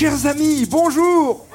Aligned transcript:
Chers 0.00 0.24
amis, 0.24 0.66
bonjour. 0.70 1.46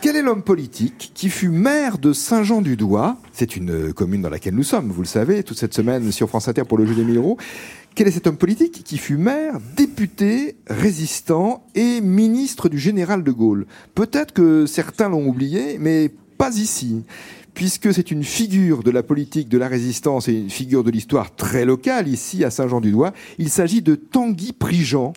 Quel 0.00 0.16
est 0.16 0.22
l'homme 0.22 0.42
politique 0.42 1.12
qui 1.12 1.28
fut 1.28 1.50
maire 1.50 1.98
de 1.98 2.14
Saint-Jean-du-Doigt? 2.14 3.18
C'est 3.34 3.54
une 3.54 3.92
commune 3.92 4.22
dans 4.22 4.30
laquelle 4.30 4.54
nous 4.54 4.62
sommes, 4.62 4.88
vous 4.88 5.02
le 5.02 5.06
savez, 5.06 5.42
toute 5.42 5.58
cette 5.58 5.74
semaine 5.74 6.10
sur 6.10 6.26
France 6.30 6.48
Inter 6.48 6.62
pour 6.64 6.78
le 6.78 6.86
jeu 6.86 6.94
des 6.94 7.04
1000 7.04 7.18
euros. 7.18 7.36
Quel 7.94 8.08
est 8.08 8.12
cet 8.12 8.26
homme 8.26 8.38
politique 8.38 8.82
qui 8.82 8.96
fut 8.96 9.18
maire, 9.18 9.58
député, 9.76 10.56
résistant 10.68 11.66
et 11.74 12.00
ministre 12.00 12.70
du 12.70 12.78
général 12.78 13.24
de 13.24 13.30
Gaulle? 13.30 13.66
Peut-être 13.94 14.32
que 14.32 14.64
certains 14.64 15.10
l'ont 15.10 15.28
oublié, 15.28 15.76
mais 15.78 16.10
pas 16.38 16.56
ici 16.56 17.04
puisque 17.58 17.92
c'est 17.92 18.12
une 18.12 18.22
figure 18.22 18.84
de 18.84 18.92
la 18.92 19.02
politique 19.02 19.48
de 19.48 19.58
la 19.58 19.66
résistance 19.66 20.28
et 20.28 20.32
une 20.32 20.48
figure 20.48 20.84
de 20.84 20.92
l'histoire 20.92 21.34
très 21.34 21.64
locale 21.64 22.06
ici 22.06 22.44
à 22.44 22.52
Saint-Jean-du-Doigt. 22.52 23.12
Il 23.38 23.48
s'agit 23.48 23.82
de 23.82 23.96
Tanguy 23.96 24.52
Prigent, 24.52 25.12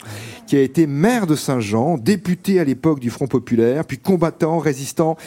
qui 0.47 0.55
a 0.55 0.61
été 0.61 0.87
maire 0.87 1.27
de 1.27 1.35
Saint-Jean, 1.35 1.99
député 1.99 2.59
à 2.59 2.63
l'époque 2.63 2.99
du 2.99 3.11
Front 3.11 3.27
populaire, 3.27 3.85
puis 3.85 3.99
combattant, 3.99 4.57
résistant 4.57 5.17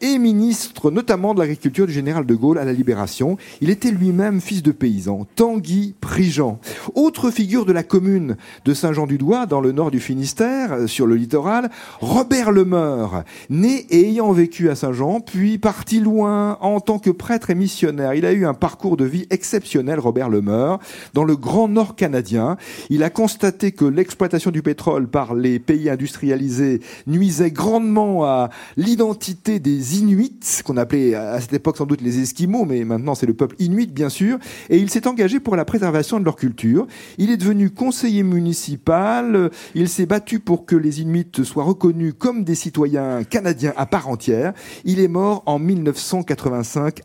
et 0.00 0.18
ministre 0.18 0.90
notamment 0.90 1.32
de 1.32 1.38
l'agriculture 1.38 1.86
du 1.86 1.92
général 1.92 2.26
de 2.26 2.34
Gaulle 2.34 2.58
à 2.58 2.64
la 2.64 2.72
Libération. 2.72 3.38
Il 3.60 3.70
était 3.70 3.92
lui-même 3.92 4.40
fils 4.40 4.64
de 4.64 4.72
paysan. 4.72 5.28
Tanguy 5.36 5.94
Prigent. 6.00 6.58
Autre 6.96 7.30
figure 7.30 7.66
de 7.66 7.72
la 7.72 7.84
commune 7.84 8.36
de 8.64 8.74
Saint-Jean-du-Doigt, 8.74 9.46
dans 9.46 9.60
le 9.60 9.70
nord 9.70 9.92
du 9.92 10.00
Finistère, 10.00 10.88
sur 10.88 11.06
le 11.06 11.14
littoral, 11.14 11.70
Robert 12.00 12.50
Lemeur, 12.50 13.22
né 13.48 13.86
et 13.90 14.08
ayant 14.08 14.32
vécu 14.32 14.70
à 14.70 14.74
Saint-Jean, 14.74 15.20
puis 15.20 15.58
parti 15.58 16.00
loin 16.00 16.58
en 16.64 16.80
tant 16.80 16.98
que 16.98 17.10
prêtre 17.10 17.50
et 17.50 17.54
missionnaire. 17.54 18.14
Il 18.14 18.24
a 18.24 18.32
eu 18.32 18.46
un 18.46 18.54
parcours 18.54 18.96
de 18.96 19.04
vie 19.04 19.26
exceptionnel, 19.30 19.98
Robert 19.98 20.28
Lemeur, 20.28 20.78
dans 21.12 21.24
le 21.24 21.36
Grand 21.36 21.68
Nord 21.68 21.94
canadien. 21.96 22.56
Il 22.90 23.02
a 23.02 23.10
constaté 23.10 23.72
que 23.72 23.84
l'exploitation 23.84 24.50
du 24.50 24.62
pétrole 24.62 25.08
par 25.08 25.34
les 25.34 25.58
pays 25.58 25.90
industrialisés 25.90 26.80
nuisait 27.06 27.50
grandement 27.50 28.24
à 28.24 28.50
l'identité 28.76 29.58
des 29.58 29.98
Inuits, 29.98 30.62
qu'on 30.64 30.76
appelait 30.76 31.14
à 31.14 31.40
cette 31.40 31.52
époque 31.52 31.76
sans 31.76 31.86
doute 31.86 32.00
les 32.00 32.20
Esquimaux, 32.20 32.64
mais 32.64 32.84
maintenant 32.84 33.14
c'est 33.14 33.26
le 33.26 33.34
peuple 33.34 33.56
Inuit, 33.58 33.92
bien 33.92 34.08
sûr. 34.08 34.38
Et 34.70 34.78
il 34.78 34.90
s'est 34.90 35.06
engagé 35.06 35.40
pour 35.40 35.56
la 35.56 35.64
préservation 35.64 36.18
de 36.18 36.24
leur 36.24 36.36
culture. 36.36 36.86
Il 37.18 37.30
est 37.30 37.36
devenu 37.36 37.70
conseiller 37.70 38.22
municipal. 38.22 39.50
Il 39.74 39.88
s'est 39.88 40.06
battu 40.06 40.40
pour 40.40 40.64
que 40.64 40.76
les 40.76 41.02
Inuits 41.02 41.44
soient 41.44 41.64
reconnus 41.64 42.14
comme 42.18 42.44
des 42.44 42.54
citoyens 42.54 43.24
canadiens 43.24 43.74
à 43.76 43.86
part 43.86 44.08
entière. 44.08 44.54
Il 44.84 45.00
est 45.00 45.08
mort 45.08 45.42
en 45.46 45.58
1980 45.58 46.43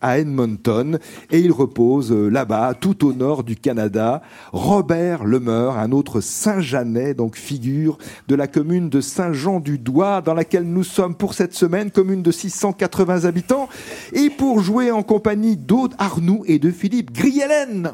à 0.01 0.19
Edmonton 0.19 0.99
et 1.31 1.39
il 1.39 1.51
repose 1.51 2.11
euh, 2.11 2.29
là-bas, 2.29 2.73
tout 2.79 3.07
au 3.07 3.13
nord 3.13 3.43
du 3.43 3.55
Canada. 3.55 4.21
Robert 4.51 5.23
Lemeur, 5.23 5.77
un 5.77 5.91
autre 5.91 6.19
Saint-Jeanais, 6.19 7.13
donc 7.13 7.37
figure 7.37 7.97
de 8.27 8.35
la 8.35 8.47
commune 8.47 8.89
de 8.89 9.01
Saint-Jean-du-Doigt, 9.01 10.21
dans 10.21 10.33
laquelle 10.33 10.65
nous 10.65 10.83
sommes 10.83 11.15
pour 11.15 11.33
cette 11.33 11.53
semaine, 11.53 11.91
commune 11.91 12.21
de 12.21 12.31
680 12.31 13.25
habitants, 13.25 13.69
et 14.13 14.29
pour 14.29 14.59
jouer 14.59 14.91
en 14.91 15.03
compagnie 15.03 15.55
d'Aude 15.55 15.93
Arnoux 15.97 16.43
et 16.45 16.59
de 16.59 16.71
Philippe 16.71 17.11
Griellen. 17.11 17.91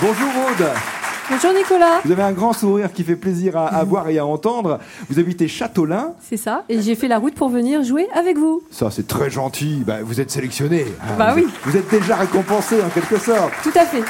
Bonjour 0.00 0.28
Aude. 0.50 0.93
Bonjour 1.30 1.54
Nicolas. 1.54 2.00
Vous 2.04 2.12
avez 2.12 2.22
un 2.22 2.32
grand 2.32 2.52
sourire 2.52 2.92
qui 2.92 3.02
fait 3.02 3.16
plaisir 3.16 3.56
à, 3.56 3.82
voir 3.88 4.08
et 4.10 4.18
à 4.18 4.26
entendre. 4.26 4.78
Vous 5.08 5.18
habitez 5.18 5.48
Châteaulin. 5.48 6.12
C'est 6.20 6.36
ça. 6.36 6.64
Et 6.68 6.82
j'ai 6.82 6.94
fait 6.94 7.08
la 7.08 7.18
route 7.18 7.34
pour 7.34 7.48
venir 7.48 7.82
jouer 7.82 8.06
avec 8.14 8.36
vous. 8.36 8.62
Ça, 8.70 8.90
c'est 8.90 9.06
très 9.06 9.30
gentil. 9.30 9.82
Bah, 9.86 10.02
vous 10.02 10.20
êtes 10.20 10.30
sélectionné. 10.30 10.84
Ah, 11.00 11.14
bah 11.16 11.32
oui. 11.34 11.46
vous 11.64 11.76
êtes 11.76 11.90
déjà 11.90 12.16
récompensé 12.16 12.82
en 12.82 12.90
quelque 12.90 13.18
sorte. 13.18 13.52
Tout 13.62 13.72
à 13.74 13.86
fait. 13.86 14.02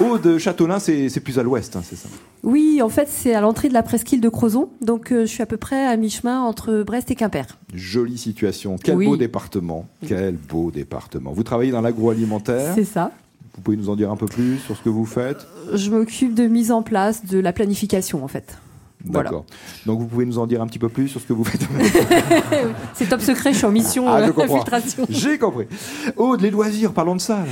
Haut 0.00 0.16
de 0.16 0.38
Châteaulin, 0.38 0.78
c'est 0.78 1.20
plus 1.20 1.40
à 1.40 1.42
l'ouest, 1.42 1.74
hein, 1.74 1.82
c'est 1.84 1.96
ça? 1.96 2.08
Oui, 2.44 2.80
en 2.82 2.88
fait, 2.88 3.08
c'est 3.10 3.34
à 3.34 3.40
l'entrée 3.40 3.68
de 3.68 3.74
la 3.74 3.82
presqu'île 3.82 4.20
de 4.20 4.28
Crozon. 4.28 4.68
Donc, 4.80 5.10
euh, 5.10 5.22
je 5.22 5.26
suis 5.26 5.42
à 5.42 5.46
peu 5.46 5.56
près 5.56 5.86
à 5.86 5.96
mi-chemin 5.96 6.40
entre 6.40 6.84
Brest 6.84 7.10
et 7.10 7.16
Quimper. 7.16 7.46
Jolie 7.74 8.16
situation. 8.16 8.76
Quel 8.82 8.96
beau 8.96 9.16
département. 9.16 9.88
Quel 10.06 10.36
beau 10.36 10.70
département. 10.70 11.32
Vous 11.32 11.42
travaillez 11.42 11.72
dans 11.72 11.80
l'agroalimentaire 11.80 12.74
C'est 12.76 12.84
ça. 12.84 13.10
Vous 13.58 13.62
pouvez 13.62 13.76
nous 13.76 13.90
en 13.90 13.96
dire 13.96 14.12
un 14.12 14.16
peu 14.16 14.26
plus 14.26 14.58
sur 14.58 14.76
ce 14.76 14.82
que 14.82 14.88
vous 14.88 15.04
faites? 15.04 15.48
Je 15.74 15.90
m'occupe 15.90 16.32
de 16.32 16.46
mise 16.46 16.70
en 16.70 16.82
place 16.82 17.26
de 17.26 17.40
la 17.40 17.52
planification 17.52 18.22
en 18.22 18.28
fait. 18.28 18.56
D'accord. 19.04 19.46
Donc 19.84 19.98
vous 19.98 20.06
pouvez 20.06 20.26
nous 20.26 20.38
en 20.38 20.46
dire 20.46 20.62
un 20.62 20.66
petit 20.68 20.78
peu 20.78 20.88
plus 20.88 21.08
sur 21.08 21.20
ce 21.20 21.26
que 21.26 21.32
vous 21.32 21.42
faites? 21.42 21.66
C'est 22.94 23.08
top 23.08 23.20
secret, 23.20 23.52
je 23.52 23.58
suis 23.58 23.66
en 23.66 23.72
mission 23.72 24.08
ah, 24.08 24.30
d'infiltration. 24.30 25.06
J'ai 25.08 25.38
compris. 25.38 25.66
Oh, 26.16 26.36
les 26.36 26.52
loisirs, 26.52 26.92
parlons 26.92 27.16
de 27.16 27.20
ça. 27.20 27.44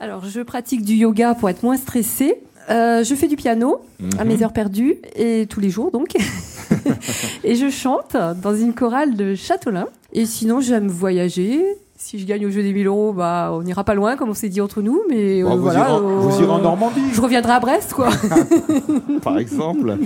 Alors, 0.00 0.26
je 0.26 0.42
pratique 0.42 0.84
du 0.84 0.96
yoga 0.96 1.34
pour 1.34 1.48
être 1.48 1.62
moins 1.62 1.78
stressée. 1.78 2.42
Euh, 2.68 3.02
je 3.02 3.14
fais 3.14 3.26
du 3.26 3.36
piano 3.36 3.80
à 4.18 4.26
mes 4.26 4.36
mhm. 4.36 4.42
heures 4.42 4.52
perdues 4.52 4.96
et 5.16 5.46
tous 5.48 5.60
les 5.60 5.70
jours 5.70 5.90
donc. 5.90 6.14
et 7.42 7.54
je 7.54 7.70
chante 7.70 8.18
dans 8.42 8.54
une 8.54 8.74
chorale 8.74 9.16
de 9.16 9.34
Châteaulin. 9.34 9.86
Et 10.12 10.26
sinon, 10.26 10.60
j'aime 10.60 10.88
voyager, 10.88 11.64
si 12.00 12.20
je 12.20 12.26
gagne 12.26 12.46
au 12.46 12.50
jeu 12.50 12.62
des 12.62 12.72
1000 12.72 12.86
euros, 12.86 13.12
bah, 13.12 13.50
on 13.52 13.62
n'ira 13.62 13.82
pas 13.82 13.94
loin, 13.94 14.16
comme 14.16 14.30
on 14.30 14.34
s'est 14.34 14.48
dit 14.48 14.60
entre 14.60 14.82
nous. 14.82 15.02
Mais 15.10 15.42
euh, 15.42 15.48
vous, 15.48 15.62
voilà, 15.62 15.90
irez, 15.90 16.00
vous 16.00 16.42
irez 16.42 16.50
en 16.50 16.60
Normandie. 16.60 17.00
Je 17.12 17.20
reviendrai 17.20 17.52
à 17.52 17.60
Brest, 17.60 17.92
quoi. 17.92 18.08
Par 19.22 19.38
exemple. 19.38 19.98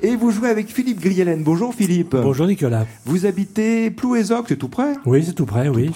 Et 0.00 0.14
vous 0.14 0.30
jouez 0.30 0.48
avec 0.48 0.68
Philippe 0.68 1.00
Griellen. 1.00 1.42
Bonjour 1.42 1.74
Philippe. 1.74 2.14
Bonjour 2.16 2.46
Nicolas. 2.46 2.86
Vous 3.04 3.26
habitez 3.26 3.90
Plouézoc, 3.90 4.46
c'est 4.48 4.56
tout 4.56 4.68
près? 4.68 4.94
Oui, 5.04 5.24
c'est 5.26 5.34
tout 5.34 5.44
près, 5.44 5.68
oui. 5.68 5.90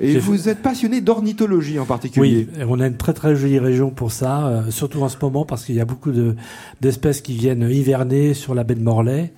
Et 0.00 0.18
vous 0.18 0.48
êtes 0.48 0.62
passionné 0.62 1.02
d'ornithologie 1.02 1.78
en 1.78 1.84
particulier. 1.84 2.48
Oui, 2.50 2.64
on 2.66 2.80
a 2.80 2.86
une 2.86 2.96
très 2.96 3.12
très 3.12 3.36
jolie 3.36 3.58
région 3.58 3.90
pour 3.90 4.10
ça, 4.10 4.46
euh, 4.46 4.70
surtout 4.70 5.02
en 5.02 5.10
ce 5.10 5.18
moment 5.20 5.44
parce 5.44 5.66
qu'il 5.66 5.74
y 5.74 5.80
a 5.80 5.84
beaucoup 5.84 6.10
d'espèces 6.80 7.20
qui 7.20 7.34
viennent 7.34 7.68
hiverner 7.70 8.32
sur 8.32 8.54
la 8.54 8.64
baie 8.64 8.74
de 8.74 8.82
Morlaix. 8.82 9.34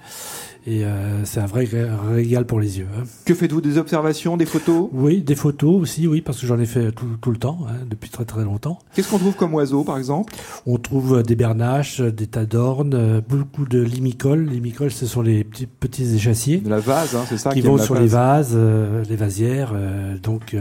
Et 0.66 0.84
euh, 0.84 1.24
c'est 1.24 1.40
un 1.40 1.46
vrai 1.46 1.68
régal 2.10 2.46
pour 2.46 2.58
les 2.58 2.78
yeux. 2.78 2.86
Hein. 2.96 3.02
Que 3.26 3.34
faites-vous 3.34 3.60
Des 3.60 3.76
observations, 3.76 4.38
des 4.38 4.46
photos? 4.46 4.88
Oui, 4.92 5.20
des 5.20 5.34
photos 5.34 5.74
aussi, 5.82 6.06
oui, 6.06 6.22
parce 6.22 6.40
que 6.40 6.46
j'en 6.46 6.58
ai 6.58 6.64
fait 6.64 6.90
tout, 6.90 7.06
tout 7.20 7.30
le 7.30 7.36
temps, 7.36 7.58
hein, 7.68 7.74
depuis 7.88 8.08
très 8.08 8.24
très 8.24 8.44
longtemps. 8.44 8.78
Qu'est-ce 8.94 9.10
qu'on 9.10 9.18
trouve 9.18 9.34
comme 9.34 9.52
oiseaux, 9.52 9.84
par 9.84 9.98
exemple? 9.98 10.32
On 10.64 10.78
trouve 10.78 11.18
euh, 11.18 11.22
des 11.22 11.36
bernaches, 11.36 12.00
euh, 12.00 12.10
des 12.10 12.26
tadornes, 12.26 13.20
beaucoup 13.28 13.66
de 13.66 13.82
limicoles. 13.82 14.46
Limicoles, 14.46 14.90
ce 14.90 15.04
sont 15.04 15.20
les 15.20 15.44
petits, 15.44 15.66
petits 15.66 16.14
échassiers. 16.14 16.58
De 16.58 16.70
la 16.70 16.80
vase, 16.80 17.14
hein, 17.14 17.24
c'est 17.28 17.36
ça 17.36 17.50
Qui, 17.52 17.60
vont 17.60 17.76
sur 17.76 17.94
les 17.94 18.06
vases, 18.06 18.56
les 18.56 19.16
vasières. 19.16 19.74
donc, 20.22 20.56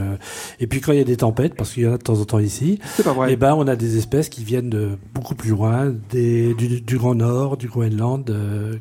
et 0.59 0.67
puis 0.67 0.81
quand 0.81 0.91
il 0.91 0.97
y 0.97 1.01
a 1.01 1.05
des 1.05 1.17
tempêtes, 1.17 1.55
parce 1.55 1.71
qu'il 1.71 1.83
y 1.83 1.87
en 1.87 1.93
a 1.93 1.97
de 1.97 2.03
temps 2.03 2.19
en 2.19 2.25
temps 2.25 2.39
ici, 2.39 2.79
pas 3.03 3.13
vrai. 3.13 3.29
Et 3.29 3.33
eh 3.33 3.35
ben, 3.35 3.53
on 3.53 3.67
a 3.67 3.75
des 3.75 3.97
espèces 3.97 4.29
qui 4.29 4.43
viennent 4.43 4.69
de 4.69 4.97
beaucoup 5.13 5.35
plus 5.35 5.51
loin, 5.51 5.93
des, 6.11 6.53
du, 6.55 6.81
du 6.81 6.97
Grand 6.97 7.15
Nord, 7.15 7.57
du 7.57 7.67
Groenland, 7.67 8.33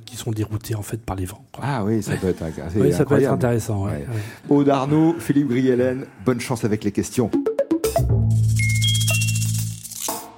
qui 0.04 0.16
sont 0.16 0.32
déroutées 0.32 0.74
en 0.74 0.82
fait 0.82 1.00
par 1.00 1.11
les 1.14 1.24
vents. 1.24 1.44
Ah 1.60 1.84
oui, 1.84 2.02
ça 2.02 2.16
peut 2.16 2.28
être, 2.28 2.44
oui, 2.76 2.92
ça 2.92 3.04
peut 3.04 3.20
être 3.20 3.32
intéressant. 3.32 3.84
Ouais. 3.84 4.06
Aude 4.48 4.68
Arnaud, 4.68 5.14
Philippe 5.18 5.48
Griellen, 5.48 6.06
bonne 6.24 6.40
chance 6.40 6.64
avec 6.64 6.84
les 6.84 6.92
questions. 6.92 7.30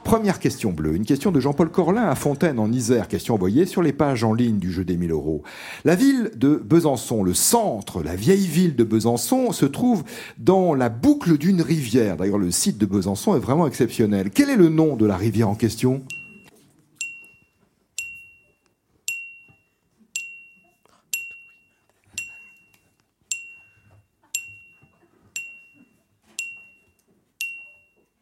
Première 0.05 0.39
question 0.39 0.71
bleue, 0.71 0.95
une 0.95 1.07
question 1.07 1.33
de 1.33 1.41
Jean-Paul 1.41 1.71
Corlin 1.71 2.05
à 2.05 2.15
Fontaine 2.15 2.59
en 2.59 2.71
Isère, 2.71 3.09
question 3.09 3.35
envoyée 3.35 3.65
sur 3.65 3.83
les 3.83 3.93
pages 3.93 4.23
en 4.23 4.35
ligne 4.35 4.59
du 4.59 4.71
jeu 4.71 4.85
des 4.85 4.97
1000 4.97 5.11
euros. 5.11 5.43
La 5.85 5.97
ville 5.97 6.31
de 6.37 6.55
Besançon, 6.55 7.25
le 7.25 7.35
centre, 7.35 8.03
la 8.03 8.15
vieille 8.15 8.47
ville 8.47 8.77
de 8.77 8.85
Besançon, 8.85 9.51
se 9.51 9.67
trouve 9.67 10.05
dans 10.39 10.75
la 10.75 10.91
boucle 10.91 11.39
d'une 11.39 11.63
rivière. 11.63 12.17
D'ailleurs, 12.19 12.39
le 12.39 12.51
site 12.51 12.79
de 12.79 12.87
Besançon 12.87 13.35
est 13.35 13.41
vraiment 13.41 13.67
exceptionnel. 13.67 14.31
Quel 14.31 14.51
est 14.51 14.57
le 14.57 14.69
nom 14.69 14.95
de 14.95 15.07
la 15.07 15.17
rivière 15.17 15.49
en 15.49 15.55
question? 15.57 16.03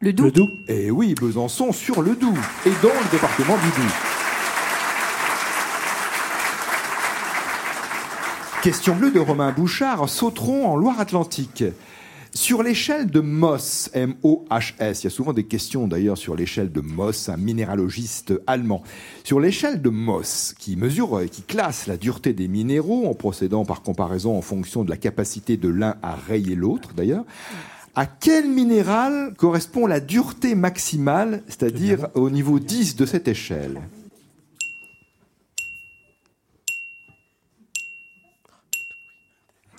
Le 0.03 0.11
Doubs. 0.11 0.49
Et 0.67 0.87
eh 0.87 0.91
oui, 0.91 1.15
Besançon 1.15 1.71
sur 1.71 2.01
le 2.01 2.17
Doubs 2.17 2.37
et 2.65 2.71
dans 2.81 2.89
le 2.89 3.09
département 3.09 3.55
du 3.55 3.69
Doubs. 3.69 3.93
Question 8.61 8.97
bleue 8.97 9.11
de 9.11 9.21
Romain 9.21 9.53
Bouchard, 9.53 10.09
sauterons 10.09 10.67
en 10.67 10.75
Loire-Atlantique. 10.75 11.63
Sur 12.33 12.63
l'échelle 12.63 13.09
de 13.09 13.21
Moss, 13.21 13.91
M-O-H-S, 13.93 15.01
il 15.01 15.03
y 15.05 15.07
a 15.07 15.09
souvent 15.09 15.31
des 15.31 15.45
questions 15.45 15.87
d'ailleurs 15.87 16.17
sur 16.17 16.35
l'échelle 16.35 16.73
de 16.73 16.81
Moss, 16.81 17.29
un 17.29 17.37
minéralogiste 17.37 18.33
allemand. 18.45 18.83
Sur 19.23 19.39
l'échelle 19.39 19.81
de 19.81 19.89
Moss, 19.89 20.53
qui 20.59 20.75
mesure 20.75 21.21
et 21.21 21.29
qui 21.29 21.43
classe 21.43 21.87
la 21.87 21.95
dureté 21.95 22.33
des 22.33 22.49
minéraux 22.49 23.07
en 23.07 23.13
procédant 23.13 23.63
par 23.63 23.83
comparaison 23.83 24.37
en 24.37 24.41
fonction 24.41 24.83
de 24.83 24.89
la 24.89 24.97
capacité 24.97 25.55
de 25.55 25.69
l'un 25.69 25.95
à 26.01 26.15
rayer 26.15 26.55
l'autre 26.55 26.89
d'ailleurs, 26.93 27.23
à 27.95 28.05
quel 28.05 28.49
minéral 28.49 29.33
correspond 29.37 29.85
la 29.85 29.99
dureté 29.99 30.55
maximale, 30.55 31.43
c'est-à-dire 31.47 32.07
au 32.15 32.29
niveau 32.29 32.59
10 32.59 32.95
de 32.95 33.05
cette 33.05 33.27
échelle 33.27 33.81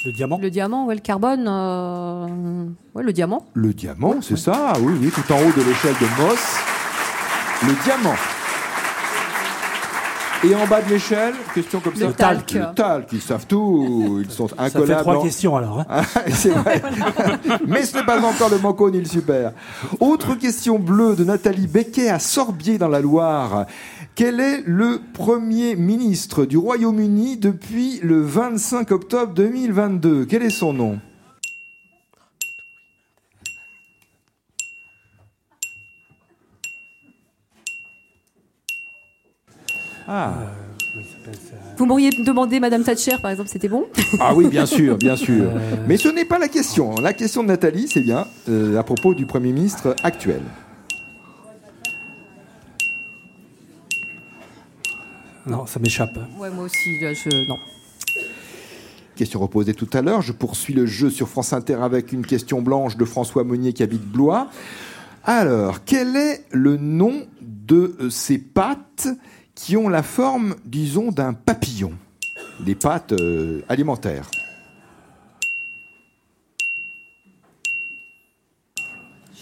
Le 0.04 0.12
diamant 0.12 0.38
Le 0.38 0.50
diamant, 0.50 0.86
ouais, 0.86 0.94
le 0.94 1.00
carbone. 1.00 1.46
Euh... 1.48 2.66
Ouais, 2.94 3.02
le 3.02 3.12
diamant. 3.12 3.46
Le 3.54 3.72
diamant, 3.72 4.20
c'est 4.20 4.36
ça, 4.36 4.74
oui, 4.80 4.92
oui, 5.00 5.10
tout 5.10 5.32
en 5.32 5.38
haut 5.38 5.52
de 5.56 5.62
l'échelle 5.66 5.94
de 5.94 6.22
Moss. 6.22 6.58
Le 7.62 7.84
diamant. 7.84 8.16
Et 10.44 10.54
en 10.54 10.66
bas 10.66 10.82
de 10.82 10.90
l'échelle, 10.90 11.32
question 11.54 11.80
comme 11.80 11.94
ça. 11.96 12.06
Le 12.06 12.12
talc. 12.12 12.52
Le 12.52 12.74
talc, 12.74 13.08
ils 13.12 13.22
savent 13.22 13.46
tout, 13.46 14.20
ils 14.22 14.30
sont 14.30 14.46
Ça 14.48 14.54
incollables. 14.58 14.86
fait 14.94 15.00
trois 15.00 15.16
en- 15.16 15.22
questions 15.22 15.56
alors. 15.56 15.80
hein. 15.80 15.86
Ah, 15.88 16.02
c'est 16.32 16.50
vrai. 16.50 16.82
Mais 17.66 17.84
ce 17.84 17.96
n'est 17.96 18.04
pas 18.04 18.20
encore 18.22 18.50
le 18.50 18.58
manco 18.58 18.90
ni 18.90 18.98
le 18.98 19.06
super. 19.06 19.52
Autre 20.00 20.34
question 20.34 20.78
bleue 20.78 21.16
de 21.16 21.24
Nathalie 21.24 21.66
Becquet 21.66 22.10
à 22.10 22.18
Sorbier 22.18 22.76
dans 22.76 22.88
la 22.88 23.00
Loire. 23.00 23.64
Quel 24.14 24.38
est 24.38 24.62
le 24.66 25.00
premier 25.14 25.76
ministre 25.76 26.44
du 26.44 26.58
Royaume-Uni 26.58 27.36
depuis 27.38 27.98
le 28.02 28.20
25 28.22 28.90
octobre 28.92 29.32
2022 29.34 30.26
Quel 30.26 30.42
est 30.42 30.50
son 30.50 30.72
nom? 30.74 30.98
Ah. 40.06 40.34
Vous 41.76 41.86
m'auriez 41.86 42.10
demandé 42.10 42.60
Madame 42.60 42.84
Thatcher, 42.84 43.16
par 43.20 43.30
exemple, 43.30 43.48
c'était 43.48 43.68
bon? 43.68 43.86
Ah 44.20 44.34
oui, 44.34 44.46
bien 44.48 44.66
sûr, 44.66 44.96
bien 44.96 45.16
sûr. 45.16 45.44
Euh. 45.44 45.76
Mais 45.88 45.96
ce 45.96 46.08
n'est 46.08 46.24
pas 46.24 46.38
la 46.38 46.48
question. 46.48 46.94
La 46.96 47.12
question 47.12 47.42
de 47.42 47.48
Nathalie, 47.48 47.88
c'est 47.88 48.02
bien 48.02 48.26
euh, 48.48 48.78
à 48.78 48.82
propos 48.84 49.14
du 49.14 49.26
Premier 49.26 49.52
ministre 49.52 49.96
actuel. 50.02 50.42
Non, 55.46 55.66
ça 55.66 55.80
m'échappe. 55.80 56.16
Ouais, 56.38 56.50
moi 56.50 56.64
aussi, 56.64 57.00
là, 57.00 57.12
je... 57.12 57.48
non. 57.48 57.56
Question 59.16 59.40
reposée 59.40 59.74
tout 59.74 59.90
à 59.92 60.00
l'heure. 60.00 60.22
Je 60.22 60.32
poursuis 60.32 60.74
le 60.74 60.86
jeu 60.86 61.10
sur 61.10 61.28
France 61.28 61.52
Inter 61.52 61.78
avec 61.82 62.12
une 62.12 62.24
question 62.24 62.62
blanche 62.62 62.96
de 62.96 63.04
François 63.04 63.44
Monnier 63.44 63.72
qui 63.72 63.82
habite 63.82 64.02
Blois. 64.02 64.48
Alors, 65.24 65.84
quel 65.84 66.16
est 66.16 66.44
le 66.50 66.76
nom 66.76 67.26
de 67.40 67.96
euh, 68.00 68.10
ces 68.10 68.38
pattes 68.38 69.08
qui 69.54 69.76
ont 69.76 69.88
la 69.88 70.02
forme, 70.02 70.56
disons, 70.64 71.10
d'un 71.12 71.32
papillon 71.32 71.92
Des 72.60 72.74
pattes 72.74 73.12
euh, 73.12 73.62
alimentaires. 73.68 74.30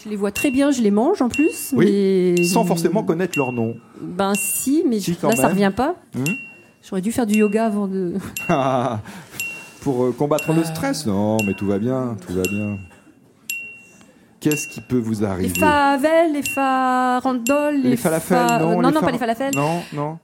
Je 0.03 0.09
les 0.09 0.15
vois 0.17 0.31
très 0.31 0.51
bien, 0.51 0.71
je 0.71 0.81
les 0.81 0.91
mange 0.91 1.21
en 1.21 1.29
plus. 1.29 1.71
Oui, 1.75 1.85
mais... 2.37 2.43
Sans 2.43 2.65
forcément 2.65 3.03
connaître 3.03 3.37
leur 3.37 3.53
nom. 3.53 3.77
Ben 4.01 4.33
si, 4.35 4.83
mais 4.87 4.99
Si, 4.99 5.15
je- 5.21 5.27
là, 5.27 5.35
ça 5.35 5.47
revient 5.47 5.71
pas. 5.75 5.95
Hmm 6.13 6.23
J'aurais 6.85 7.01
dû 7.01 7.13
faire 7.13 7.25
du 7.25 7.35
yoga 7.37 7.65
avant 7.65 7.87
de... 7.87 8.15
Ah, 8.49 8.99
Pour 9.81 10.03
euh, 10.03 10.11
combattre 10.11 10.51
le 10.51 10.65
stress 10.65 11.05
Non, 11.05 11.37
mais 11.45 11.53
tout 11.53 11.65
va 11.65 11.77
bien, 11.79 12.17
tout 12.27 12.33
va 12.33 12.41
bien. 12.41 12.77
Qu'est-ce 14.43 14.67
qui 14.67 14.81
peut 14.81 14.97
vous 14.97 15.21
Les 15.21 15.23
arriver 15.23 15.57
favelles, 15.59 16.33
les 16.33 16.43
farandoles, 16.43 17.77
les, 17.81 17.91
Les 17.91 17.97
falafels, 17.97 18.37
fa- 18.45 18.59
non. 18.59 18.81
non, 18.81 18.89
les 18.89 18.93
non, 18.93 18.99
fa- 18.99 19.05
pas 19.05 19.11
les 19.13 19.17
falafels. 19.17 19.55
Non, 19.55 19.81
non. 19.93 20.17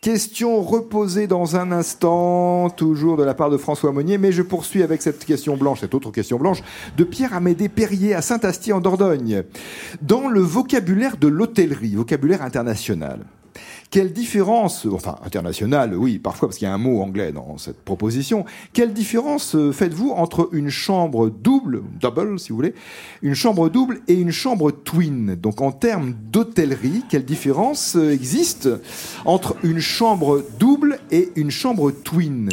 Question 0.00 0.62
reposée 0.62 1.26
dans 1.26 1.56
un 1.56 1.72
instant, 1.72 2.70
toujours 2.70 3.18
de 3.18 3.22
la 3.22 3.34
part 3.34 3.50
de 3.50 3.58
François 3.58 3.92
Monnier, 3.92 4.16
mais 4.16 4.32
je 4.32 4.40
poursuis 4.40 4.82
avec 4.82 5.02
cette 5.02 5.26
question 5.26 5.58
blanche, 5.58 5.80
cette 5.80 5.92
autre 5.94 6.10
question 6.10 6.38
blanche, 6.38 6.62
de 6.96 7.04
Pierre-Amédée 7.04 7.68
Perrier 7.68 8.14
à 8.14 8.22
Saint-Astier 8.22 8.72
en 8.72 8.80
Dordogne. 8.80 9.42
Dans 10.00 10.28
le 10.28 10.40
vocabulaire 10.40 11.18
de 11.18 11.28
l'hôtellerie, 11.28 11.96
vocabulaire 11.96 12.40
international, 12.40 13.26
quelle 13.90 14.12
différence, 14.12 14.86
enfin 14.86 15.16
internationale, 15.24 15.96
oui, 15.96 16.18
parfois 16.18 16.48
parce 16.48 16.58
qu'il 16.58 16.66
y 16.66 16.70
a 16.70 16.74
un 16.74 16.78
mot 16.78 17.02
anglais 17.02 17.32
dans 17.32 17.58
cette 17.58 17.84
proposition, 17.84 18.44
quelle 18.72 18.92
différence 18.92 19.56
euh, 19.56 19.72
faites-vous 19.72 20.10
entre 20.10 20.48
une 20.52 20.70
chambre 20.70 21.28
double, 21.28 21.82
double 22.00 22.38
si 22.38 22.50
vous 22.50 22.56
voulez, 22.56 22.74
une 23.22 23.34
chambre 23.34 23.68
double 23.68 24.00
et 24.06 24.14
une 24.14 24.30
chambre 24.30 24.70
twin? 24.70 25.34
Donc 25.34 25.60
en 25.60 25.72
termes 25.72 26.14
d'hôtellerie, 26.30 27.02
quelle 27.08 27.24
différence 27.24 27.96
euh, 27.96 28.12
existe 28.12 28.68
entre 29.24 29.56
une 29.64 29.80
chambre 29.80 30.44
double 30.58 31.00
et 31.10 31.30
une 31.34 31.50
chambre 31.50 31.90
twin? 31.90 32.48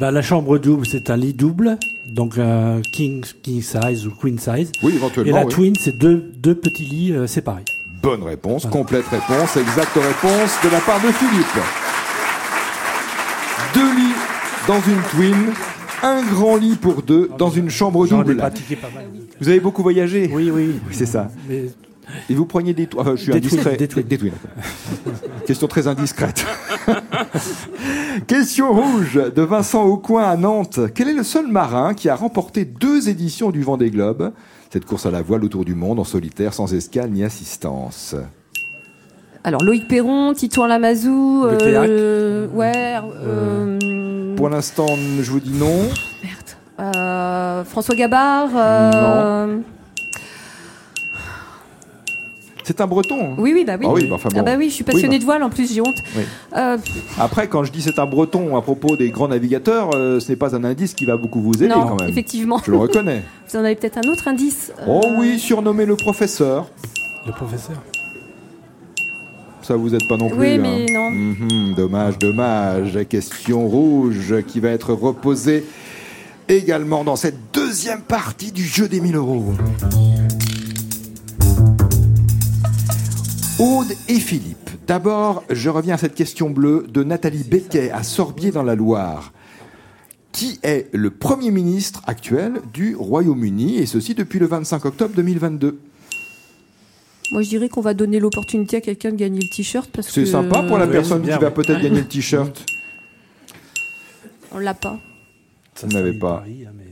Ben, 0.00 0.10
la 0.12 0.22
chambre 0.22 0.56
double, 0.56 0.86
c'est 0.86 1.10
un 1.10 1.16
lit 1.18 1.34
double, 1.34 1.76
donc 2.06 2.38
un 2.38 2.80
king, 2.80 3.22
king 3.42 3.60
size 3.60 4.06
ou 4.06 4.10
queen 4.18 4.38
size. 4.38 4.72
Oui, 4.82 4.92
Et 4.92 4.96
éventuellement. 4.96 5.36
la 5.36 5.44
oui. 5.44 5.52
twin, 5.52 5.74
c'est 5.78 5.98
deux, 5.98 6.32
deux 6.38 6.54
petits 6.54 6.86
lits 6.86 7.12
euh, 7.12 7.26
séparés. 7.26 7.66
Bonne 8.02 8.22
réponse, 8.22 8.64
complète 8.64 9.04
réponse, 9.08 9.58
exacte 9.58 9.92
réponse 9.96 10.52
de 10.64 10.70
la 10.70 10.80
part 10.80 11.02
de 11.02 11.08
Philippe. 11.08 11.46
Deux 13.74 13.94
lits 13.94 14.14
dans 14.66 14.80
une 14.80 15.02
twin, 15.10 15.52
un 16.02 16.22
grand 16.32 16.56
lit 16.56 16.76
pour 16.76 17.02
deux 17.02 17.28
dans 17.36 17.50
une 17.50 17.68
chambre 17.68 18.06
double. 18.06 18.42
Vous 19.38 19.48
avez 19.50 19.60
beaucoup 19.60 19.82
voyagé? 19.82 20.30
Oui, 20.32 20.50
oui. 20.50 20.76
C'est 20.92 21.04
ça. 21.04 21.30
Mais 21.46 21.64
Et 22.28 22.34
vous 22.34 22.46
preniez 22.46 22.74
des 22.74 22.86
twins. 22.86 23.00
Enfin, 23.02 23.12
je 23.16 23.22
suis 23.22 23.32
Des 23.32 23.38
indiscret. 23.38 23.76
twins, 23.76 24.02
des 24.04 24.18
twins. 24.18 24.32
d'accord. 24.32 25.44
Question 25.46 25.66
très 25.68 25.86
indiscrète. 25.88 26.44
Question 28.26 28.72
rouge 28.72 29.20
de 29.34 29.42
Vincent 29.42 29.84
Aucoin 29.84 30.24
à 30.24 30.36
Nantes. 30.36 30.80
Quel 30.94 31.08
est 31.08 31.14
le 31.14 31.22
seul 31.22 31.46
marin 31.46 31.94
qui 31.94 32.08
a 32.08 32.14
remporté 32.16 32.64
deux 32.64 33.08
éditions 33.08 33.50
du 33.50 33.62
Vendée 33.62 33.90
Globe? 33.90 34.32
Cette 34.72 34.84
course 34.84 35.06
à 35.06 35.10
la 35.10 35.22
voile 35.22 35.44
autour 35.44 35.64
du 35.64 35.74
monde 35.74 35.98
en 35.98 36.04
solitaire, 36.04 36.54
sans 36.54 36.72
escale 36.74 37.10
ni 37.10 37.24
assistance. 37.24 38.14
Alors 39.42 39.62
Loïc 39.64 39.88
Perron, 39.88 40.34
Titouan 40.34 40.66
Lamazou, 40.66 41.44
euh, 41.46 42.46
ouais, 42.48 42.96
euh, 43.24 44.34
Pour 44.36 44.48
l'instant, 44.50 44.86
je 45.20 45.30
vous 45.30 45.40
dis 45.40 45.52
non. 45.58 45.88
merde, 46.22 46.94
euh, 46.96 47.64
François 47.64 47.94
Gabard. 47.94 48.50
euh, 48.54 49.56
C'est 52.64 52.80
un 52.80 52.86
breton. 52.86 53.32
hein. 53.32 53.34
Oui, 53.38 53.52
oui, 53.54 53.64
bah 53.64 53.74
oui. 53.80 53.86
Ah 53.88 53.92
oui, 53.92 54.06
bah 54.06 54.14
enfin 54.16 54.28
bon. 54.30 54.36
Ah 54.40 54.42
bah 54.42 54.54
oui, 54.58 54.68
je 54.68 54.74
suis 54.74 54.84
Oui, 54.86 54.92
passionnée 54.92 55.16
bah. 55.16 55.20
de 55.20 55.24
voile, 55.24 55.42
en 55.42 55.50
plus 55.50 55.72
j'ai 55.72 55.80
honte. 55.80 55.96
Oui. 56.16 56.22
Euh, 56.56 56.76
Après, 57.18 57.48
quand 57.48 57.64
je 57.64 57.72
dis 57.72 57.82
c'est 57.82 57.98
un 57.98 58.06
breton 58.06 58.56
à 58.56 58.62
propos 58.62 58.96
des 58.96 59.10
grands 59.10 59.28
navigateurs, 59.28 59.90
euh, 59.94 60.20
ce 60.20 60.30
n'est 60.30 60.36
pas 60.36 60.54
un 60.54 60.64
indice 60.64 60.94
qui 60.94 61.04
va 61.06 61.16
beaucoup 61.16 61.40
vous 61.40 61.54
aider 61.54 61.68
non, 61.68 61.86
quand 61.86 62.00
même. 62.00 62.08
effectivement. 62.10 62.60
Je 62.64 62.70
le 62.70 62.76
reconnais. 62.76 63.22
Vous 63.50 63.56
en 63.56 63.64
avez 63.64 63.74
peut-être 63.74 63.98
un 63.98 64.08
autre 64.10 64.28
indice 64.28 64.72
euh, 64.80 64.84
Oh 64.88 65.00
oui, 65.18 65.38
surnommé 65.38 65.84
le 65.86 65.96
professeur. 65.96 66.68
le 67.26 67.32
professeur. 67.32 67.76
Ça 69.62 69.76
vous 69.76 69.94
aide 69.94 70.06
pas 70.08 70.16
non 70.16 70.28
plus. 70.28 70.38
Oui, 70.38 70.54
hein. 70.54 70.58
mais 70.60 70.86
non. 70.92 71.10
Mhm, 71.10 71.74
dommage, 71.76 72.18
dommage. 72.18 72.98
Question 73.08 73.66
rouge 73.68 74.34
qui 74.46 74.58
va 74.60 74.70
être 74.70 74.92
reposée 74.94 75.64
également 76.48 77.04
dans 77.04 77.16
cette 77.16 77.36
deuxième 77.52 78.00
partie 78.00 78.50
du 78.52 78.64
jeu 78.64 78.88
des 78.88 79.00
1000 79.00 79.16
euros. 79.16 79.44
Aude 83.60 83.92
et 84.08 84.18
Philippe. 84.20 84.70
D'abord, 84.86 85.44
je 85.50 85.68
reviens 85.68 85.94
à 85.94 85.98
cette 85.98 86.14
question 86.14 86.50
bleue 86.50 86.86
de 86.88 87.04
Nathalie 87.04 87.44
Becquet 87.44 87.90
à 87.90 88.02
Sorbier 88.02 88.50
dans 88.50 88.62
la 88.62 88.74
Loire. 88.74 89.32
Qui 90.32 90.58
est 90.62 90.88
le 90.94 91.10
Premier 91.10 91.50
ministre 91.50 92.02
actuel 92.06 92.60
du 92.72 92.94
Royaume-Uni, 92.96 93.78
et 93.78 93.86
ceci 93.86 94.14
depuis 94.14 94.38
le 94.38 94.46
25 94.46 94.84
octobre 94.86 95.14
2022 95.14 95.78
Moi, 97.32 97.42
je 97.42 97.48
dirais 97.48 97.68
qu'on 97.68 97.80
va 97.80 97.94
donner 97.94 98.20
l'opportunité 98.20 98.76
à 98.76 98.80
quelqu'un 98.80 99.10
de 99.10 99.16
gagner 99.16 99.40
le 99.42 99.54
t-shirt 99.54 99.90
parce 99.90 100.06
que 100.06 100.12
C'est 100.12 100.26
sympa 100.26 100.62
pour 100.62 100.78
la 100.78 100.86
Oui, 100.86 100.92
personne 100.92 101.22
bien, 101.22 101.36
qui 101.36 101.42
va 101.42 101.48
oui. 101.48 101.54
peut-être 101.54 101.82
gagner 101.82 102.00
le 102.00 102.06
t-shirt. 102.08 102.64
on 104.52 104.58
l'a 104.58 104.74
pas. 104.74 104.98
Ça, 105.74 105.86
n'avez 105.88 106.12
ça, 106.14 106.18
pas. 106.20 106.36
Paris, 106.38 106.64
mais- 106.76 106.84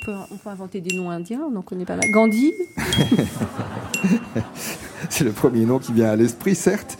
On 0.00 0.04
peut, 0.06 0.14
on 0.32 0.36
peut 0.38 0.48
inventer 0.50 0.80
des 0.80 0.96
noms 0.96 1.10
indiens, 1.10 1.42
on 1.52 1.56
en 1.56 1.62
connaît 1.62 1.84
pas 1.84 1.96
mal. 1.96 2.10
Gandhi, 2.10 2.52
C'est 5.10 5.24
le 5.24 5.32
premier 5.32 5.64
nom 5.64 5.78
qui 5.78 5.92
vient 5.92 6.10
à 6.10 6.16
l'esprit, 6.16 6.54
certes. 6.54 6.98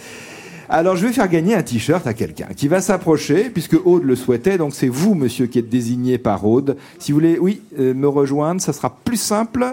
Alors, 0.71 0.97
je 0.97 1.07
vais 1.07 1.13
faire 1.15 1.29
gagner 1.29 1.55
un 1.55 1.63
t-shirt 1.63 2.07
à 2.07 2.13
quelqu'un 2.13 2.49
qui 2.55 2.69
va 2.69 2.83
s'approcher, 2.83 3.49
puisque 3.49 3.75
Aude 3.87 4.03
le 4.05 4.15
souhaitait. 4.15 4.59
Donc, 4.59 4.75
c'est 4.75 4.89
vous, 4.89 5.15
monsieur, 5.15 5.47
qui 5.47 5.59
êtes 5.59 5.71
désigné 5.71 6.19
par 6.19 6.45
Aude. 6.45 6.77
Si 6.99 7.11
vous 7.13 7.17
voulez, 7.17 7.39
oui, 7.39 7.63
euh, 7.79 7.95
me 7.95 8.07
rejoindre, 8.07 8.61
ça 8.61 8.75
sera 8.75 8.95
plus 9.03 9.17
simple. 9.17 9.65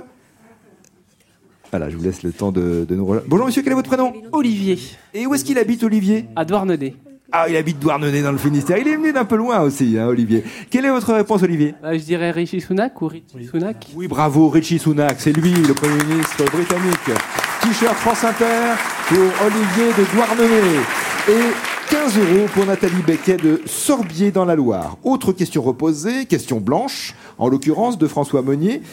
Voilà, 1.72 1.90
je 1.90 1.98
vous 1.98 2.04
laisse 2.04 2.24
le 2.24 2.32
temps 2.32 2.54
de, 2.54 2.86
de 2.88 2.96
nous 2.96 3.06
rejoindre. 3.06 3.28
Bonjour, 3.28 3.46
monsieur, 3.48 3.62
quel 3.62 3.74
est 3.74 3.76
votre 3.76 3.90
prénom? 3.90 4.14
Olivier, 4.32 4.80
Et 5.14 5.26
où 5.28 5.34
est-ce 5.36 5.44
qu'il 5.44 5.58
habite, 5.58 5.84
Olivier? 5.84 6.28
À 6.38 6.46
Douarnenez. 6.46 6.96
Ah, 7.30 7.50
il 7.50 7.58
habite 7.58 7.80
Douarnenez, 7.80 8.22
dans 8.22 8.32
le 8.32 8.38
Finistère. 8.38 8.78
Il 8.78 8.88
est 8.88 8.96
venu 8.96 9.12
d'un 9.12 9.26
peu 9.26 9.36
loin 9.36 9.60
aussi, 9.60 9.98
hein, 10.00 10.08
Olivier. 10.08 10.46
Quelle 10.70 10.86
est 10.86 10.92
votre 10.92 11.14
réponse, 11.14 11.44
Olivier? 11.44 11.76
Bah, 11.82 11.98
je 11.98 12.04
dirais 12.04 12.32
Rishi 12.32 12.62
Sunak 12.62 13.02
ou 13.02 13.08
Rishi 13.08 13.26
Sunak. 13.50 13.88
Oui, 13.96 14.08
bravo, 14.08 14.48
Richie 14.48 14.80
Sunak, 14.80 15.16
c'est 15.20 15.34
lui, 15.34 15.52
le 15.52 15.74
Premier 15.74 16.02
ministre 16.06 16.46
britannique. 16.46 17.20
T-shirt 17.66 17.96
France 17.96 18.24
Inter 18.24 18.76
pour 19.08 19.18
Olivier 19.18 19.88
de 19.98 20.14
Douarnenez. 20.14 20.80
Et 21.28 21.90
15 21.90 22.18
euros 22.20 22.46
pour 22.54 22.66
Nathalie 22.68 23.02
Becquet 23.02 23.38
de 23.38 23.60
Sorbier 23.66 24.30
dans 24.30 24.46
la 24.46 24.56
Loire. 24.56 24.98
Autre 25.04 25.32
question 25.32 25.64
reposée, 25.64 26.26
question 26.28 26.60
blanche, 26.60 27.16
en 27.40 27.50
l'occurrence 27.50 27.98
de 27.98 28.08
François 28.08 28.44
Monnier. 28.44 28.84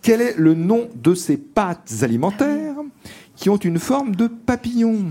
Quel 0.00 0.22
est 0.22 0.38
le 0.38 0.54
nom 0.54 0.88
de 0.94 1.14
ces 1.14 1.36
pâtes 1.36 1.92
alimentaires 2.00 2.76
qui 3.36 3.50
ont 3.50 3.58
une 3.58 3.78
forme 3.78 4.16
de 4.16 4.26
papillon? 4.26 5.04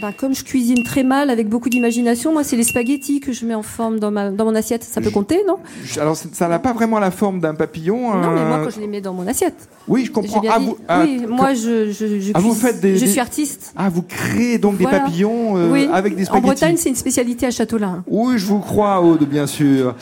Ben, 0.00 0.12
Comme 0.12 0.34
je 0.34 0.44
cuisine 0.44 0.82
très 0.82 1.02
mal, 1.02 1.30
avec 1.30 1.48
beaucoup 1.48 1.68
d'imagination, 1.68 2.32
moi, 2.32 2.44
c'est 2.44 2.56
les 2.56 2.62
spaghettis 2.62 3.20
que 3.20 3.32
je 3.32 3.44
mets 3.44 3.54
en 3.54 3.62
forme 3.62 3.98
dans, 3.98 4.10
ma, 4.10 4.30
dans 4.30 4.44
mon 4.44 4.54
assiette. 4.54 4.84
Ça 4.84 5.00
peut 5.00 5.10
compter, 5.10 5.40
non? 5.46 5.58
Alors, 6.00 6.16
ça 6.16 6.48
n'a 6.48 6.58
pas 6.58 6.72
vraiment 6.72 6.98
la 6.98 7.10
forme 7.10 7.40
d'un 7.40 7.54
papillon. 7.54 8.14
Non, 8.14 8.30
mais 8.30 8.44
moi, 8.44 8.58
euh, 8.58 8.64
quand 8.64 8.70
je 8.70 8.80
les 8.80 8.86
mets 8.86 9.00
dans 9.00 9.12
mon 9.14 9.26
assiette. 9.26 9.68
Oui, 9.86 10.04
je 10.06 10.12
comprends. 10.12 10.42
Ah, 10.50 10.58
dit- 10.58 10.66
vous, 10.66 10.78
ah, 10.88 11.02
oui, 11.04 11.22
moi, 11.28 11.54
je, 11.54 11.90
je, 11.92 12.20
je, 12.20 12.32
Ah, 12.34 12.40
vous 12.40 12.50
cuisine- 12.52 12.66
faites 12.68 12.80
des- 12.80 12.96
je 12.96 13.04
des- 13.04 13.10
suis 13.10 13.20
artiste. 13.20 13.72
ah, 13.76 13.88
vous 13.88 14.02
créez 14.02 14.58
donc 14.58 14.74
Voilà. 14.80 14.98
des 14.98 15.04
papillons 15.04 15.56
euh, 15.56 15.70
oui. 15.72 15.88
avec 15.92 16.14
des 16.14 16.22
En 16.22 16.26
spaghettis. 16.26 16.46
Bretagne, 16.46 16.76
c'est 16.76 16.88
une 16.90 16.94
spécialité 16.96 17.46
à 17.46 17.50
Châteaulin. 17.50 18.04
Oui, 18.06 18.38
je 18.38 18.46
vous 18.46 18.60
crois, 18.60 19.00
Aude, 19.00 19.24
bien 19.28 19.46
sûr. 19.46 19.94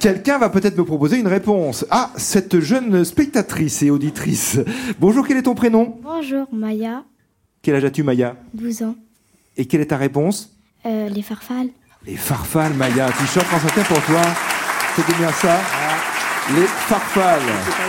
Quelqu'un 0.00 0.38
va 0.38 0.48
peut-être 0.48 0.76
me 0.76 0.84
proposer 0.84 1.18
une 1.20 1.28
réponse. 1.28 1.86
Ah, 1.90 2.10
cette 2.16 2.58
jeune 2.58 3.04
spectatrice 3.04 3.82
et 3.84 3.90
auditrice. 3.90 4.58
Bonjour, 4.98 5.26
quel 5.26 5.36
est 5.36 5.42
ton 5.42 5.54
prénom? 5.54 5.94
Bonjour 6.02 6.46
Maya, 6.52 7.04
Quel 7.62 7.76
âge 7.76 7.84
as-tu, 7.84 8.02
Maya 8.02 8.36
12 8.54 8.82
ans. 8.82 8.96
Et 9.56 9.66
quelle 9.66 9.80
est 9.82 9.86
ta 9.86 9.96
réponse 9.96 10.50
Euh, 10.84 11.08
les 11.08 11.22
farfales. 11.22 11.68
Les 12.06 12.16
farfales, 12.16 12.74
Maya. 12.74 13.06
T-shirt 13.12 13.46
France 13.46 13.64
Inter 13.64 13.82
pour 13.86 14.02
toi. 14.02 14.22
C'était 14.96 15.16
bien 15.16 15.30
ça 15.30 15.58
Les 16.56 16.66
farfales. 16.66 17.40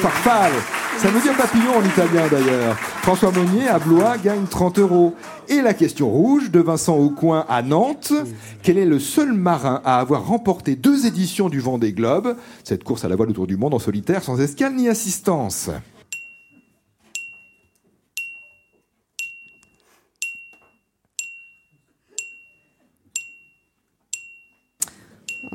Farfales. 0.02 0.54
Ça 1.00 1.10
veut 1.10 1.20
dire 1.22 1.36
papillon 1.36 1.76
en 1.78 1.84
italien 1.84 2.28
d'ailleurs. 2.30 2.78
François 3.02 3.32
Monnier 3.32 3.68
à 3.68 3.80
Blois 3.80 4.18
gagne 4.20 4.46
30 4.46 4.78
euros. 4.80 5.16
Et 5.50 5.62
la 5.62 5.74
question 5.74 6.08
rouge 6.10 6.52
de 6.52 6.60
Vincent 6.60 6.96
Aucoin 6.96 7.46
à 7.50 7.64
Nantes. 7.64 8.14
Quel 8.62 8.78
est 8.78 8.86
le 8.86 9.00
seul 9.00 9.34
marin 9.34 9.82
à 9.84 10.00
avoir 10.00 10.26
remporté 10.28 10.76
deux 10.76 11.08
éditions 11.08 11.50
du 11.50 11.60
Vendée 11.60 11.94
Globe? 11.94 12.38
Cette 12.64 12.84
course 12.84 13.04
à 13.06 13.10
la 13.10 13.16
voile 13.16 13.32
autour 13.32 13.48
du 13.48 13.58
monde 13.58 13.74
en 13.74 13.80
solitaire 13.80 14.24
sans 14.24 14.40
escale 14.40 14.76
ni 14.76 14.88
assistance. 14.88 15.72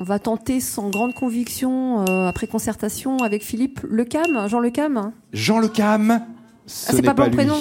On 0.00 0.04
va 0.04 0.20
tenter 0.20 0.60
sans 0.60 0.90
grande 0.90 1.12
conviction, 1.12 2.04
euh, 2.08 2.28
après 2.28 2.46
concertation 2.46 3.16
avec 3.18 3.42
Philippe 3.42 3.80
Lecam, 3.90 4.46
Jean 4.48 4.60
Lecam. 4.60 5.10
Jean 5.32 5.58
Le 5.58 5.66
Cam. 5.66 6.20
Ce 6.66 6.86
Ah, 6.86 6.90
c'est 6.92 6.96
n'est 6.96 7.02
pas 7.02 7.14
mon 7.14 7.24
lui. 7.24 7.34
prénom 7.34 7.56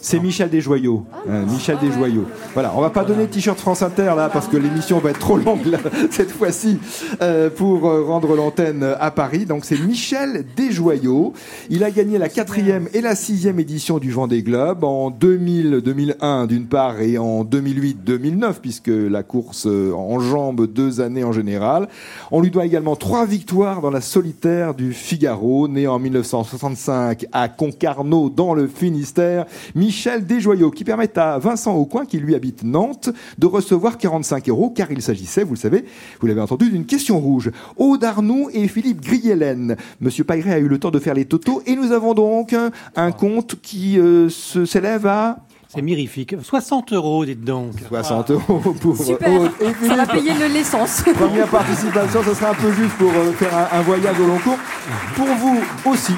C'est 0.00 0.20
Michel 0.20 0.48
Desjoyaux. 0.48 1.06
Hein, 1.28 1.46
Michel 1.46 1.76
Desjoyaux. 1.80 2.26
Voilà, 2.52 2.72
on 2.74 2.80
va 2.80 2.90
pas 2.90 3.04
donner 3.04 3.28
t-shirt 3.28 3.60
France 3.60 3.80
Inter 3.80 4.12
là 4.16 4.28
parce 4.28 4.48
que 4.48 4.56
l'émission 4.56 4.98
va 4.98 5.10
être 5.10 5.20
trop 5.20 5.36
longue 5.36 5.66
là, 5.66 5.78
cette 6.10 6.32
fois-ci 6.32 6.78
euh, 7.22 7.48
pour 7.48 7.88
euh, 7.88 8.02
rendre 8.02 8.34
l'antenne 8.34 8.96
à 8.98 9.12
Paris. 9.12 9.44
Donc 9.46 9.64
c'est 9.64 9.78
Michel 9.78 10.44
Desjoyaux. 10.56 11.32
Il 11.68 11.84
a 11.84 11.92
gagné 11.92 12.18
la 12.18 12.28
quatrième 12.28 12.88
et 12.92 13.02
la 13.02 13.14
sixième 13.14 13.60
édition 13.60 13.98
du 13.98 14.10
Vendée 14.10 14.42
Globe 14.42 14.82
en 14.82 15.12
2000-2001 15.12 16.48
d'une 16.48 16.66
part 16.66 17.00
et 17.00 17.18
en 17.18 17.44
2008-2009 17.44 18.54
puisque 18.60 18.88
la 18.88 19.22
course 19.22 19.68
euh, 19.68 19.92
enjambe 19.92 20.66
deux 20.66 21.00
années 21.00 21.22
en 21.22 21.32
général. 21.32 21.88
On 22.32 22.40
lui 22.40 22.50
doit 22.50 22.66
également 22.66 22.96
trois 22.96 23.26
victoires 23.26 23.80
dans 23.80 23.90
la 23.90 24.00
solitaire 24.00 24.74
du 24.74 24.92
Figaro, 24.92 25.68
né 25.68 25.86
en 25.86 26.00
1965 26.00 27.26
à 27.30 27.48
Concarneau 27.48 28.28
dans 28.28 28.54
le 28.54 28.66
Finistère. 28.66 29.46
Michel 29.76 30.26
Desjoyaux 30.26 30.72
qui 30.72 30.82
permet 30.82 31.16
à 31.16 31.38
Vincent 31.38 31.76
Aucoin, 31.76 32.06
qui 32.06 32.18
lui 32.18 32.34
habite 32.40 32.64
Nantes, 32.64 33.10
de 33.36 33.46
recevoir 33.46 33.98
45 33.98 34.48
euros 34.48 34.70
car 34.70 34.90
il 34.90 35.02
s'agissait, 35.02 35.44
vous 35.44 35.54
le 35.54 35.58
savez, 35.58 35.84
vous 36.20 36.26
l'avez 36.26 36.40
entendu, 36.40 36.70
d'une 36.70 36.86
question 36.86 37.20
rouge. 37.20 37.50
Aude 37.76 38.02
Arnoux 38.02 38.48
et 38.54 38.66
Philippe 38.66 39.02
Griellen. 39.02 39.76
Monsieur 40.00 40.24
Pailleret 40.24 40.54
a 40.54 40.58
eu 40.58 40.68
le 40.68 40.78
temps 40.78 40.90
de 40.90 40.98
faire 40.98 41.14
les 41.14 41.26
totaux 41.26 41.62
et 41.66 41.76
nous 41.76 41.92
avons 41.92 42.14
donc 42.14 42.54
un, 42.54 42.70
un 42.96 43.12
compte 43.12 43.56
qui 43.60 43.98
euh, 43.98 44.30
se 44.30 44.64
s'élève 44.64 45.06
à 45.06 45.44
C'est 45.72 45.82
mirifique. 45.82 46.34
60 46.42 46.92
euros, 46.94 47.24
dites 47.24 47.44
donc. 47.44 47.72
60 47.88 48.30
euros 48.32 48.58
pour 48.80 48.96
Super, 48.96 49.40
Aude 49.40 49.50
et 49.60 49.86
ça 49.86 49.94
va 49.94 50.04
payer 50.06 50.32
le- 50.34 50.52
l'essence. 50.52 51.02
Première 51.14 51.46
participation, 51.46 52.22
ce 52.24 52.34
sera 52.34 52.50
un 52.50 52.54
peu 52.54 52.72
juste 52.72 52.94
pour 52.98 53.10
euh, 53.12 53.30
faire 53.32 53.56
un, 53.56 53.78
un 53.78 53.82
voyage 53.82 54.18
au 54.18 54.26
long 54.26 54.38
cours. 54.38 54.58
Pour 55.14 55.26
vous 55.26 55.60
aussi, 55.86 56.14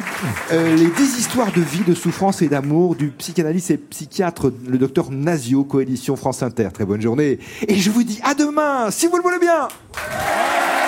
euh, 0.53 0.75
les 0.75 0.87
10 0.87 1.19
histoires 1.19 1.53
de 1.53 1.61
vie, 1.61 1.83
de 1.87 1.95
souffrance 1.95 2.41
et 2.41 2.49
d'amour 2.49 2.95
du 2.95 3.09
psychanalyste 3.11 3.71
et 3.73 3.77
psychiatre, 3.77 4.51
le 4.67 4.79
docteur 4.79 5.11
Nazio, 5.11 5.65
coalition 5.65 6.17
France 6.17 6.43
Inter. 6.43 6.69
Très 6.73 6.87
bonne 6.87 7.03
journée. 7.03 7.39
Et 7.69 7.75
je 7.77 7.91
vous 7.91 8.05
dis 8.05 8.21
à 8.25 8.35
demain, 8.35 8.91
si 8.91 9.07
vous 9.07 9.17
le 9.19 9.23
voulez 9.23 9.39
bien. 9.39 9.69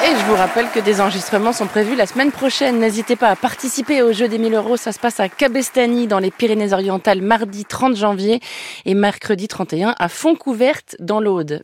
Et 0.05 0.17
je 0.19 0.25
vous 0.27 0.35
rappelle 0.35 0.67
que 0.69 0.81
des 0.81 1.01
enregistrements 1.01 1.55
sont 1.55 1.67
prévus 1.67 1.97
la 1.97 2.05
semaine 2.05 2.31
prochaine. 2.31 2.79
N'hésitez 2.79 3.17
pas 3.17 3.31
à 3.31 3.37
participer 3.37 4.03
au 4.03 4.13
jeu 4.13 4.29
des 4.29 4.37
1000 4.37 4.53
euros. 4.53 4.77
Ça 4.77 4.93
se 4.93 4.99
passe 4.99 5.19
à 5.19 5.31
Cabestany, 5.31 6.07
dans 6.07 6.19
les 6.19 6.31
Pyrénées-Orientales, 6.31 7.23
mardi 7.23 7.65
30 7.65 7.97
janvier 7.97 8.41
et 8.85 8.93
mercredi 8.93 9.49
31 9.49 9.95
à 9.99 10.09
Fontcouverte, 10.11 10.95
dans 11.01 11.21
l'Aude. 11.21 11.63